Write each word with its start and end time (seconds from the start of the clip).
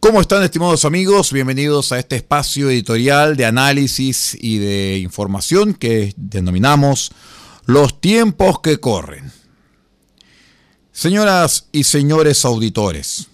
¿Cómo 0.00 0.22
están 0.22 0.42
estimados 0.42 0.86
amigos? 0.86 1.30
Bienvenidos 1.30 1.92
a 1.92 1.98
este 1.98 2.16
espacio 2.16 2.70
editorial 2.70 3.36
de 3.36 3.44
análisis 3.44 4.34
y 4.40 4.56
de 4.56 4.96
información 4.96 5.74
que 5.74 6.14
denominamos 6.16 7.12
Los 7.66 8.00
tiempos 8.00 8.60
que 8.60 8.80
corren. 8.80 9.30
Señoras 10.90 11.68
y 11.70 11.84
señores 11.84 12.46
auditores, 12.46 13.26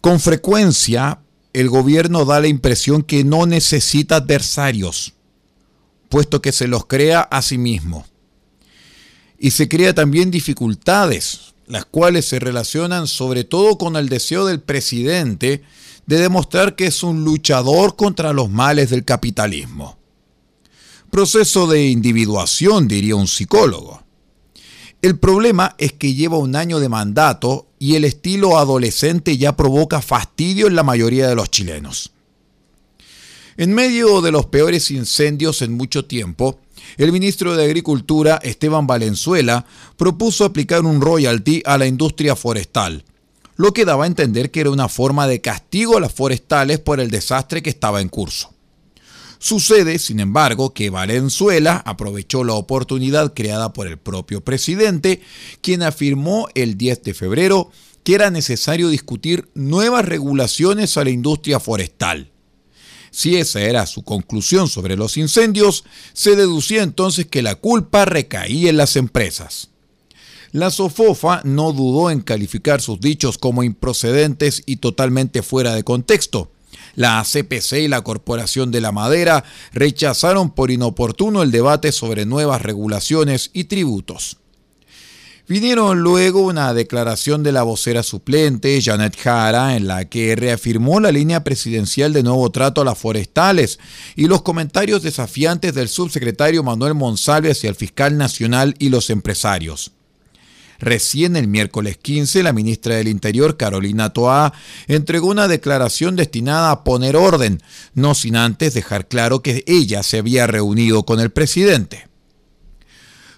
con 0.00 0.18
frecuencia 0.18 1.20
el 1.52 1.68
gobierno 1.68 2.24
da 2.24 2.40
la 2.40 2.48
impresión 2.48 3.04
que 3.04 3.22
no 3.22 3.46
necesita 3.46 4.16
adversarios, 4.16 5.14
puesto 6.08 6.42
que 6.42 6.50
se 6.50 6.66
los 6.66 6.86
crea 6.86 7.20
a 7.20 7.40
sí 7.40 7.56
mismo. 7.56 8.04
Y 9.38 9.52
se 9.52 9.68
crea 9.68 9.94
también 9.94 10.32
dificultades 10.32 11.53
las 11.66 11.84
cuales 11.84 12.26
se 12.26 12.38
relacionan 12.38 13.06
sobre 13.06 13.44
todo 13.44 13.78
con 13.78 13.96
el 13.96 14.08
deseo 14.08 14.46
del 14.46 14.60
presidente 14.60 15.62
de 16.06 16.18
demostrar 16.18 16.76
que 16.76 16.86
es 16.86 17.02
un 17.02 17.24
luchador 17.24 17.96
contra 17.96 18.32
los 18.32 18.50
males 18.50 18.90
del 18.90 19.04
capitalismo. 19.04 19.98
Proceso 21.10 21.66
de 21.66 21.86
individuación, 21.86 22.88
diría 22.88 23.16
un 23.16 23.28
psicólogo. 23.28 24.02
El 25.00 25.18
problema 25.18 25.74
es 25.78 25.92
que 25.92 26.14
lleva 26.14 26.38
un 26.38 26.56
año 26.56 26.80
de 26.80 26.88
mandato 26.88 27.68
y 27.78 27.94
el 27.94 28.04
estilo 28.04 28.58
adolescente 28.58 29.36
ya 29.36 29.54
provoca 29.54 30.00
fastidio 30.00 30.66
en 30.66 30.74
la 30.74 30.82
mayoría 30.82 31.28
de 31.28 31.34
los 31.34 31.50
chilenos. 31.50 32.12
En 33.56 33.72
medio 33.72 34.20
de 34.22 34.32
los 34.32 34.46
peores 34.46 34.90
incendios 34.90 35.62
en 35.62 35.74
mucho 35.74 36.06
tiempo, 36.06 36.58
el 36.96 37.12
ministro 37.12 37.56
de 37.56 37.64
Agricultura, 37.64 38.40
Esteban 38.42 38.86
Valenzuela, 38.86 39.66
propuso 39.96 40.44
aplicar 40.44 40.82
un 40.82 41.00
royalty 41.00 41.62
a 41.64 41.78
la 41.78 41.86
industria 41.86 42.36
forestal, 42.36 43.04
lo 43.56 43.72
que 43.72 43.84
daba 43.84 44.04
a 44.04 44.08
entender 44.08 44.50
que 44.50 44.60
era 44.60 44.70
una 44.70 44.88
forma 44.88 45.26
de 45.26 45.40
castigo 45.40 45.96
a 45.96 46.00
las 46.00 46.12
forestales 46.12 46.80
por 46.80 47.00
el 47.00 47.10
desastre 47.10 47.62
que 47.62 47.70
estaba 47.70 48.00
en 48.00 48.08
curso. 48.08 48.52
Sucede, 49.38 49.98
sin 49.98 50.20
embargo, 50.20 50.72
que 50.72 50.88
Valenzuela 50.88 51.82
aprovechó 51.84 52.44
la 52.44 52.54
oportunidad 52.54 53.34
creada 53.34 53.74
por 53.74 53.86
el 53.86 53.98
propio 53.98 54.42
presidente, 54.42 55.20
quien 55.60 55.82
afirmó 55.82 56.48
el 56.54 56.78
10 56.78 57.02
de 57.02 57.12
febrero 57.14 57.70
que 58.04 58.14
era 58.14 58.30
necesario 58.30 58.88
discutir 58.88 59.48
nuevas 59.54 60.04
regulaciones 60.04 60.96
a 60.96 61.04
la 61.04 61.10
industria 61.10 61.58
forestal. 61.58 62.30
Si 63.14 63.36
esa 63.36 63.60
era 63.60 63.86
su 63.86 64.02
conclusión 64.02 64.66
sobre 64.66 64.96
los 64.96 65.16
incendios, 65.16 65.84
se 66.14 66.34
deducía 66.34 66.82
entonces 66.82 67.26
que 67.26 67.42
la 67.42 67.54
culpa 67.54 68.04
recaía 68.04 68.70
en 68.70 68.76
las 68.76 68.96
empresas. 68.96 69.68
La 70.50 70.70
Sofofa 70.70 71.40
no 71.44 71.72
dudó 71.72 72.10
en 72.10 72.22
calificar 72.22 72.80
sus 72.80 72.98
dichos 73.00 73.38
como 73.38 73.62
improcedentes 73.62 74.64
y 74.66 74.78
totalmente 74.78 75.44
fuera 75.44 75.76
de 75.76 75.84
contexto. 75.84 76.50
La 76.96 77.22
CPC 77.22 77.84
y 77.84 77.88
la 77.88 78.02
Corporación 78.02 78.72
de 78.72 78.80
la 78.80 78.90
Madera 78.90 79.44
rechazaron 79.72 80.50
por 80.50 80.72
inoportuno 80.72 81.44
el 81.44 81.52
debate 81.52 81.92
sobre 81.92 82.26
nuevas 82.26 82.62
regulaciones 82.62 83.50
y 83.52 83.64
tributos. 83.64 84.38
Vinieron 85.46 86.00
luego 86.00 86.40
una 86.40 86.72
declaración 86.72 87.42
de 87.42 87.52
la 87.52 87.64
vocera 87.64 88.02
suplente, 88.02 88.80
Janet 88.82 89.14
Jara, 89.20 89.76
en 89.76 89.86
la 89.86 90.06
que 90.06 90.34
reafirmó 90.36 91.00
la 91.00 91.12
línea 91.12 91.44
presidencial 91.44 92.14
de 92.14 92.22
nuevo 92.22 92.50
trato 92.50 92.80
a 92.80 92.84
las 92.86 92.96
forestales 92.96 93.78
y 94.16 94.26
los 94.26 94.40
comentarios 94.40 95.02
desafiantes 95.02 95.74
del 95.74 95.90
subsecretario 95.90 96.62
Manuel 96.62 96.94
Monsalve 96.94 97.50
hacia 97.50 97.68
el 97.68 97.74
fiscal 97.74 98.16
nacional 98.16 98.74
y 98.78 98.88
los 98.88 99.10
empresarios. 99.10 99.92
Recién 100.78 101.36
el 101.36 101.46
miércoles 101.46 101.98
15, 101.98 102.42
la 102.42 102.54
ministra 102.54 102.96
del 102.96 103.08
Interior, 103.08 103.58
Carolina 103.58 104.14
Toá, 104.14 104.54
entregó 104.86 105.28
una 105.28 105.46
declaración 105.46 106.16
destinada 106.16 106.70
a 106.70 106.84
poner 106.84 107.16
orden, 107.16 107.62
no 107.92 108.14
sin 108.14 108.36
antes 108.36 108.72
dejar 108.72 109.08
claro 109.08 109.42
que 109.42 109.62
ella 109.66 110.02
se 110.04 110.16
había 110.16 110.46
reunido 110.46 111.04
con 111.04 111.20
el 111.20 111.30
presidente. 111.30 112.13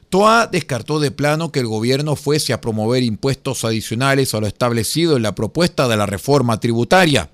Toa 0.09 0.47
descartó 0.47 1.01
de 1.01 1.11
plano 1.11 1.51
que 1.51 1.61
el 1.61 1.67
gobierno 1.67 2.17
fuese 2.17 2.53
a 2.53 2.61
promover 2.61 3.03
impuestos 3.03 3.65
adicionales 3.65 4.35
a 4.35 4.41
lo 4.41 4.47
establecido 4.47 5.17
en 5.17 5.23
la 5.23 5.35
propuesta 5.35 5.89
de 5.89 5.97
la 5.97 6.07
reforma 6.07 6.61
tributaria. 6.61 7.31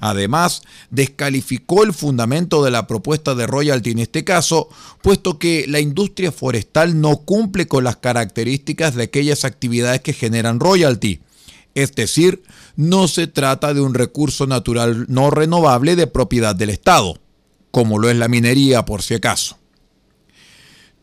Además, 0.00 0.62
descalificó 0.90 1.82
el 1.84 1.92
fundamento 1.92 2.64
de 2.64 2.70
la 2.70 2.86
propuesta 2.86 3.34
de 3.34 3.46
royalty 3.46 3.92
en 3.92 4.00
este 4.00 4.24
caso, 4.24 4.68
puesto 5.02 5.38
que 5.38 5.66
la 5.68 5.80
industria 5.80 6.32
forestal 6.32 7.00
no 7.00 7.18
cumple 7.18 7.66
con 7.66 7.84
las 7.84 7.96
características 7.96 8.94
de 8.94 9.04
aquellas 9.04 9.44
actividades 9.44 10.00
que 10.00 10.12
generan 10.12 10.60
royalty. 10.60 11.20
Es 11.74 11.94
decir, 11.94 12.42
no 12.76 13.08
se 13.08 13.26
trata 13.26 13.74
de 13.74 13.80
un 13.80 13.94
recurso 13.94 14.46
natural 14.46 15.06
no 15.08 15.30
renovable 15.30 15.96
de 15.96 16.06
propiedad 16.06 16.54
del 16.54 16.70
Estado, 16.70 17.18
como 17.70 17.98
lo 17.98 18.08
es 18.08 18.16
la 18.16 18.28
minería 18.28 18.84
por 18.84 19.02
si 19.02 19.14
acaso. 19.14 19.58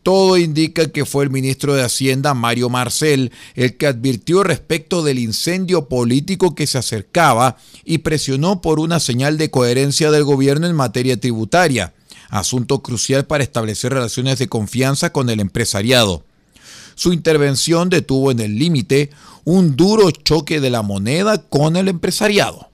Todo 0.02 0.36
indica 0.36 0.88
que 0.88 1.04
fue 1.06 1.22
el 1.22 1.30
ministro 1.30 1.74
de 1.74 1.82
Hacienda, 1.82 2.34
Mario 2.34 2.68
Marcel, 2.68 3.30
el 3.54 3.76
que 3.76 3.86
advirtió 3.86 4.42
respecto 4.42 5.04
del 5.04 5.20
incendio 5.20 5.88
político 5.88 6.56
que 6.56 6.66
se 6.66 6.78
acercaba 6.78 7.56
y 7.84 7.98
presionó 7.98 8.60
por 8.60 8.80
una 8.80 8.98
señal 8.98 9.38
de 9.38 9.50
coherencia 9.50 10.10
del 10.10 10.24
gobierno 10.24 10.66
en 10.66 10.74
materia 10.74 11.20
tributaria, 11.20 11.94
asunto 12.30 12.82
crucial 12.82 13.26
para 13.26 13.44
establecer 13.44 13.92
relaciones 13.92 14.40
de 14.40 14.48
confianza 14.48 15.12
con 15.12 15.30
el 15.30 15.38
empresariado. 15.38 16.24
Su 16.96 17.12
intervención 17.12 17.88
detuvo 17.88 18.32
en 18.32 18.40
el 18.40 18.58
límite 18.58 19.10
un 19.44 19.76
duro 19.76 20.10
choque 20.10 20.60
de 20.60 20.70
la 20.70 20.82
moneda 20.82 21.38
con 21.38 21.76
el 21.76 21.86
empresariado. 21.86 22.71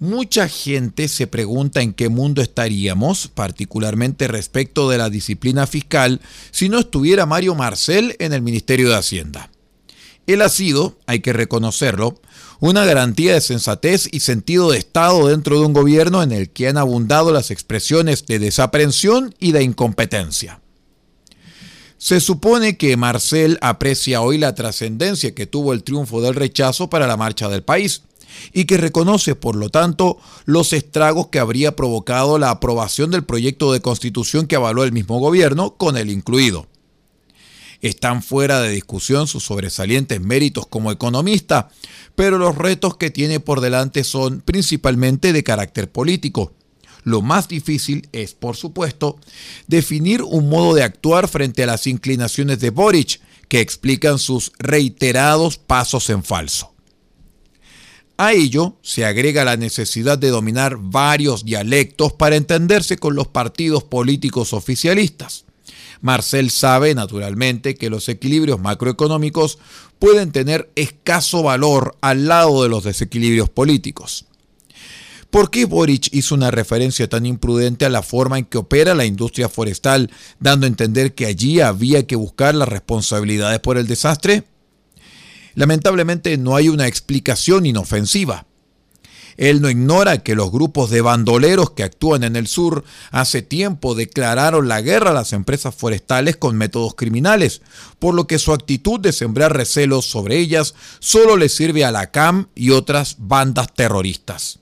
Mucha 0.00 0.48
gente 0.48 1.08
se 1.08 1.26
pregunta 1.26 1.82
en 1.82 1.92
qué 1.92 2.08
mundo 2.08 2.40
estaríamos, 2.40 3.28
particularmente 3.28 4.28
respecto 4.28 4.88
de 4.88 4.96
la 4.96 5.10
disciplina 5.10 5.66
fiscal, 5.66 6.22
si 6.52 6.70
no 6.70 6.78
estuviera 6.78 7.26
Mario 7.26 7.54
Marcel 7.54 8.16
en 8.18 8.32
el 8.32 8.40
Ministerio 8.40 8.88
de 8.88 8.96
Hacienda. 8.96 9.50
Él 10.26 10.40
ha 10.40 10.48
sido, 10.48 10.96
hay 11.06 11.20
que 11.20 11.34
reconocerlo, 11.34 12.18
una 12.60 12.86
garantía 12.86 13.34
de 13.34 13.42
sensatez 13.42 14.08
y 14.10 14.20
sentido 14.20 14.70
de 14.70 14.78
Estado 14.78 15.28
dentro 15.28 15.60
de 15.60 15.66
un 15.66 15.74
gobierno 15.74 16.22
en 16.22 16.32
el 16.32 16.48
que 16.48 16.68
han 16.68 16.78
abundado 16.78 17.30
las 17.30 17.50
expresiones 17.50 18.24
de 18.24 18.38
desaprensión 18.38 19.34
y 19.38 19.52
de 19.52 19.64
incompetencia. 19.64 20.62
Se 21.98 22.20
supone 22.20 22.78
que 22.78 22.96
Marcel 22.96 23.58
aprecia 23.60 24.22
hoy 24.22 24.38
la 24.38 24.54
trascendencia 24.54 25.34
que 25.34 25.46
tuvo 25.46 25.74
el 25.74 25.82
triunfo 25.82 26.22
del 26.22 26.36
rechazo 26.36 26.88
para 26.88 27.06
la 27.06 27.18
marcha 27.18 27.50
del 27.50 27.62
país 27.62 28.04
y 28.52 28.64
que 28.64 28.76
reconoce, 28.76 29.34
por 29.34 29.56
lo 29.56 29.68
tanto, 29.68 30.18
los 30.44 30.72
estragos 30.72 31.28
que 31.28 31.38
habría 31.38 31.76
provocado 31.76 32.38
la 32.38 32.50
aprobación 32.50 33.10
del 33.10 33.24
proyecto 33.24 33.72
de 33.72 33.80
constitución 33.80 34.46
que 34.46 34.56
avaló 34.56 34.84
el 34.84 34.92
mismo 34.92 35.18
gobierno, 35.18 35.74
con 35.76 35.96
él 35.96 36.10
incluido. 36.10 36.66
Están 37.80 38.22
fuera 38.22 38.60
de 38.60 38.70
discusión 38.70 39.26
sus 39.26 39.44
sobresalientes 39.44 40.20
méritos 40.20 40.66
como 40.66 40.92
economista, 40.92 41.70
pero 42.14 42.36
los 42.36 42.56
retos 42.56 42.96
que 42.96 43.10
tiene 43.10 43.40
por 43.40 43.60
delante 43.60 44.04
son 44.04 44.42
principalmente 44.42 45.32
de 45.32 45.42
carácter 45.42 45.90
político. 45.90 46.52
Lo 47.04 47.22
más 47.22 47.48
difícil 47.48 48.08
es, 48.12 48.34
por 48.34 48.56
supuesto, 48.56 49.18
definir 49.66 50.22
un 50.22 50.50
modo 50.50 50.74
de 50.74 50.82
actuar 50.82 51.28
frente 51.28 51.62
a 51.62 51.66
las 51.66 51.86
inclinaciones 51.86 52.60
de 52.60 52.68
Boric, 52.68 53.20
que 53.48 53.60
explican 53.60 54.18
sus 54.18 54.52
reiterados 54.58 55.56
pasos 55.56 56.10
en 56.10 56.22
falso. 56.22 56.72
A 58.22 58.34
ello 58.34 58.76
se 58.82 59.06
agrega 59.06 59.46
la 59.46 59.56
necesidad 59.56 60.18
de 60.18 60.28
dominar 60.28 60.76
varios 60.78 61.42
dialectos 61.42 62.12
para 62.12 62.36
entenderse 62.36 62.98
con 62.98 63.14
los 63.14 63.28
partidos 63.28 63.82
políticos 63.82 64.52
oficialistas. 64.52 65.46
Marcel 66.02 66.50
sabe, 66.50 66.94
naturalmente, 66.94 67.76
que 67.76 67.88
los 67.88 68.10
equilibrios 68.10 68.60
macroeconómicos 68.60 69.58
pueden 69.98 70.32
tener 70.32 70.70
escaso 70.74 71.42
valor 71.42 71.96
al 72.02 72.28
lado 72.28 72.62
de 72.62 72.68
los 72.68 72.84
desequilibrios 72.84 73.48
políticos. 73.48 74.26
¿Por 75.30 75.50
qué 75.50 75.64
Boric 75.64 76.10
hizo 76.12 76.34
una 76.34 76.50
referencia 76.50 77.08
tan 77.08 77.24
imprudente 77.24 77.86
a 77.86 77.88
la 77.88 78.02
forma 78.02 78.36
en 78.36 78.44
que 78.44 78.58
opera 78.58 78.94
la 78.94 79.06
industria 79.06 79.48
forestal, 79.48 80.10
dando 80.38 80.66
a 80.66 80.68
entender 80.68 81.14
que 81.14 81.24
allí 81.24 81.60
había 81.60 82.06
que 82.06 82.16
buscar 82.16 82.54
las 82.54 82.68
responsabilidades 82.68 83.60
por 83.60 83.78
el 83.78 83.86
desastre? 83.86 84.44
Lamentablemente 85.60 86.38
no 86.38 86.56
hay 86.56 86.70
una 86.70 86.86
explicación 86.86 87.66
inofensiva. 87.66 88.46
Él 89.36 89.60
no 89.60 89.68
ignora 89.68 90.22
que 90.22 90.34
los 90.34 90.50
grupos 90.50 90.88
de 90.88 91.02
bandoleros 91.02 91.72
que 91.72 91.82
actúan 91.82 92.24
en 92.24 92.34
el 92.34 92.46
sur 92.46 92.82
hace 93.10 93.42
tiempo 93.42 93.94
declararon 93.94 94.68
la 94.68 94.80
guerra 94.80 95.10
a 95.10 95.12
las 95.12 95.34
empresas 95.34 95.74
forestales 95.74 96.38
con 96.38 96.56
métodos 96.56 96.94
criminales, 96.94 97.60
por 97.98 98.14
lo 98.14 98.26
que 98.26 98.38
su 98.38 98.54
actitud 98.54 99.00
de 99.00 99.12
sembrar 99.12 99.54
recelos 99.54 100.06
sobre 100.06 100.38
ellas 100.38 100.74
solo 100.98 101.36
le 101.36 101.50
sirve 101.50 101.84
a 101.84 101.92
la 101.92 102.10
CAM 102.10 102.48
y 102.54 102.70
otras 102.70 103.16
bandas 103.18 103.74
terroristas. 103.74 104.60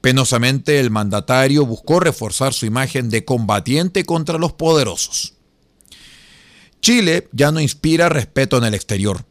Penosamente 0.00 0.80
el 0.80 0.90
mandatario 0.90 1.64
buscó 1.64 2.00
reforzar 2.00 2.54
su 2.54 2.66
imagen 2.66 3.08
de 3.08 3.24
combatiente 3.24 4.04
contra 4.04 4.36
los 4.36 4.52
poderosos. 4.52 5.34
Chile 6.80 7.28
ya 7.30 7.52
no 7.52 7.60
inspira 7.60 8.08
respeto 8.08 8.58
en 8.58 8.64
el 8.64 8.74
exterior. 8.74 9.24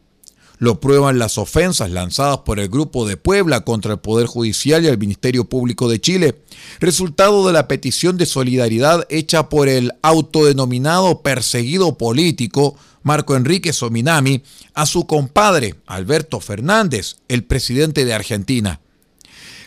Lo 0.62 0.80
prueban 0.80 1.18
las 1.18 1.40
ofensas 1.40 1.90
lanzadas 1.90 2.42
por 2.46 2.60
el 2.60 2.70
Grupo 2.70 3.08
de 3.08 3.18
Puebla 3.18 3.62
contra 3.62 3.94
el 3.94 4.00
Poder 4.00 4.28
Judicial 4.28 4.86
y 4.86 4.90
el 4.90 5.00
Ministerio 5.00 5.46
Público 5.46 5.90
de 5.90 6.00
Chile, 6.00 6.44
resultado 6.80 7.48
de 7.48 7.52
la 7.52 7.68
petición 7.68 8.16
de 8.16 8.28
solidaridad 8.28 9.08
hecha 9.10 9.50
por 9.50 9.68
el 9.68 9.94
autodenominado 10.04 11.24
perseguido 11.24 11.98
político 11.98 12.76
Marco 13.02 13.36
Enrique 13.36 13.74
Sominami 13.74 14.44
a 14.76 14.86
su 14.86 15.08
compadre 15.08 15.78
Alberto 15.88 16.40
Fernández, 16.40 17.16
el 17.28 17.44
presidente 17.44 18.06
de 18.06 18.14
Argentina. 18.14 18.82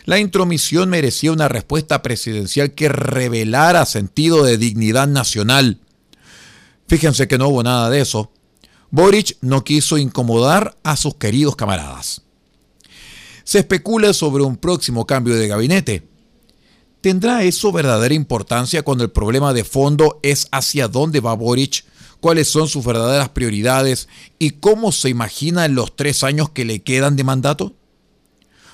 La 0.05 0.17
intromisión 0.17 0.87
merecía 0.87 1.33
una 1.33 1.49
respuesta 1.49 2.01
presidencial 2.03 2.71
que 2.71 2.87
revelara 2.87 3.85
sentido 3.85 4.45
de 4.45 4.57
dignidad 4.57 5.09
nacional. 5.09 5.77
Fíjense 6.87 7.27
que 7.27 7.37
no 7.37 7.49
hubo 7.49 7.63
nada 7.63 7.89
de 7.89 7.99
eso. 7.99 8.31
Boric 8.91 9.37
no 9.41 9.63
quiso 9.63 9.97
incomodar 9.97 10.77
a 10.83 10.95
sus 10.95 11.15
queridos 11.15 11.55
camaradas. 11.55 12.21
Se 13.43 13.59
especula 13.59 14.13
sobre 14.13 14.43
un 14.43 14.57
próximo 14.57 15.05
cambio 15.05 15.35
de 15.35 15.47
gabinete. 15.47 16.07
¿Tendrá 17.01 17.43
eso 17.43 17.71
verdadera 17.71 18.15
importancia 18.15 18.81
cuando 18.81 19.03
el 19.03 19.11
problema 19.11 19.53
de 19.53 19.63
fondo 19.63 20.19
es 20.23 20.47
hacia 20.51 20.87
dónde 20.87 21.19
va 21.19 21.35
Boric, 21.35 21.85
cuáles 22.19 22.47
son 22.47 22.67
sus 22.67 22.83
verdaderas 22.83 23.29
prioridades 23.29 24.07
y 24.39 24.51
cómo 24.51 24.91
se 24.91 25.09
imagina 25.09 25.65
en 25.65 25.75
los 25.75 25.95
tres 25.95 26.23
años 26.23 26.49
que 26.49 26.65
le 26.65 26.81
quedan 26.81 27.15
de 27.15 27.23
mandato? 27.23 27.75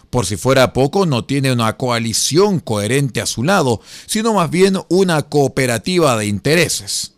Por 0.09 0.25
si 0.25 0.35
fuera 0.37 0.73
poco, 0.73 1.05
no 1.05 1.25
tiene 1.25 1.51
una 1.51 1.77
coalición 1.77 2.59
coherente 2.59 3.21
a 3.21 3.25
su 3.25 3.43
lado, 3.43 3.81
sino 4.05 4.33
más 4.33 4.49
bien 4.49 4.77
una 4.89 5.23
cooperativa 5.23 6.17
de 6.17 6.27
intereses. 6.27 7.13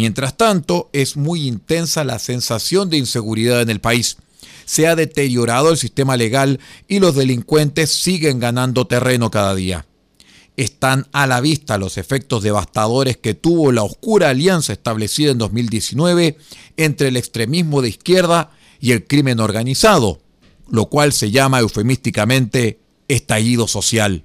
Mientras 0.00 0.34
tanto, 0.38 0.88
es 0.94 1.18
muy 1.18 1.46
intensa 1.46 2.04
la 2.04 2.18
sensación 2.18 2.88
de 2.88 2.96
inseguridad 2.96 3.60
en 3.60 3.68
el 3.68 3.82
país. 3.82 4.16
Se 4.64 4.86
ha 4.86 4.96
deteriorado 4.96 5.70
el 5.70 5.76
sistema 5.76 6.16
legal 6.16 6.58
y 6.88 7.00
los 7.00 7.14
delincuentes 7.14 7.92
siguen 7.92 8.40
ganando 8.40 8.86
terreno 8.86 9.30
cada 9.30 9.54
día. 9.54 9.84
Están 10.56 11.06
a 11.12 11.26
la 11.26 11.42
vista 11.42 11.76
los 11.76 11.98
efectos 11.98 12.42
devastadores 12.42 13.18
que 13.18 13.34
tuvo 13.34 13.72
la 13.72 13.82
oscura 13.82 14.30
alianza 14.30 14.72
establecida 14.72 15.32
en 15.32 15.36
2019 15.36 16.38
entre 16.78 17.08
el 17.08 17.18
extremismo 17.18 17.82
de 17.82 17.90
izquierda 17.90 18.52
y 18.80 18.92
el 18.92 19.06
crimen 19.06 19.38
organizado, 19.38 20.22
lo 20.70 20.86
cual 20.86 21.12
se 21.12 21.30
llama 21.30 21.60
eufemísticamente 21.60 22.80
estallido 23.06 23.68
social. 23.68 24.24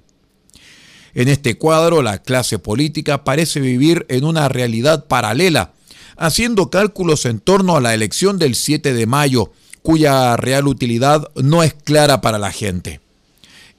En 1.16 1.28
este 1.28 1.56
cuadro, 1.56 2.02
la 2.02 2.18
clase 2.18 2.58
política 2.58 3.24
parece 3.24 3.58
vivir 3.58 4.04
en 4.10 4.22
una 4.22 4.50
realidad 4.50 5.06
paralela, 5.06 5.72
haciendo 6.18 6.68
cálculos 6.68 7.24
en 7.24 7.40
torno 7.40 7.74
a 7.74 7.80
la 7.80 7.94
elección 7.94 8.38
del 8.38 8.54
7 8.54 8.92
de 8.92 9.06
mayo, 9.06 9.50
cuya 9.80 10.36
real 10.36 10.68
utilidad 10.68 11.26
no 11.34 11.62
es 11.62 11.72
clara 11.72 12.20
para 12.20 12.38
la 12.38 12.52
gente. 12.52 13.00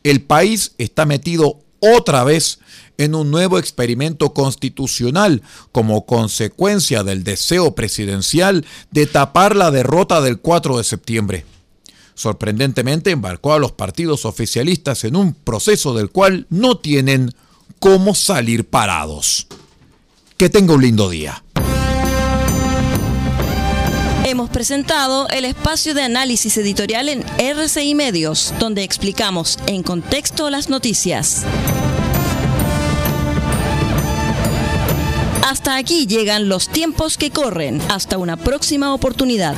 El 0.04 0.24
país 0.24 0.72
está 0.80 1.06
metido 1.06 1.60
otra 1.80 2.24
vez 2.24 2.58
en 2.98 3.14
un 3.14 3.30
nuevo 3.30 3.60
experimento 3.60 4.34
constitucional 4.34 5.44
como 5.72 6.08
consecuencia 6.08 7.04
del 7.04 7.24
deseo 7.24 7.76
presidencial 7.76 8.66
de 8.90 9.06
tapar 9.06 9.56
la 9.56 9.70
derrota 9.70 10.22
del 10.22 10.40
4 10.40 10.80
de 10.80 10.84
septiembre 10.84 11.46
sorprendentemente 12.18 13.12
embarcó 13.12 13.54
a 13.54 13.60
los 13.60 13.72
partidos 13.72 14.26
oficialistas 14.26 15.04
en 15.04 15.16
un 15.16 15.34
proceso 15.34 15.94
del 15.94 16.10
cual 16.10 16.48
no 16.50 16.78
tienen 16.80 17.32
cómo 17.80 18.16
salir 18.16 18.68
parados. 18.68 19.48
Que 20.36 20.50
tenga 20.50 20.74
un 20.74 20.82
lindo 20.82 21.10
día. 21.10 21.44
Hemos 24.26 24.50
presentado 24.50 25.30
el 25.30 25.46
espacio 25.46 25.94
de 25.94 26.02
análisis 26.02 26.58
editorial 26.58 27.08
en 27.08 27.24
RCI 27.38 27.96
Medios, 27.96 28.54
donde 28.60 28.84
explicamos 28.84 29.58
en 29.68 29.84
contexto 29.84 30.50
las 30.50 30.70
noticias. 30.70 31.44
Hasta 35.48 35.78
aquí 35.78 36.08
llegan 36.08 36.50
los 36.50 36.68
tiempos 36.68 37.18
que 37.18 37.32
corren. 37.32 37.82
Hasta 37.90 38.18
una 38.18 38.36
próxima 38.36 38.94
oportunidad. 38.94 39.56